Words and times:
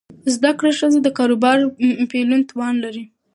زده 0.33 0.51
کړه 0.59 0.71
ښځه 0.79 0.99
د 1.03 1.07
کاروبار 1.17 1.57
پیلولو 2.11 2.49
توان 2.51 2.75
لري. 2.83 3.03